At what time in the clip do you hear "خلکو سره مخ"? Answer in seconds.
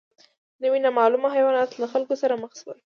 1.93-2.51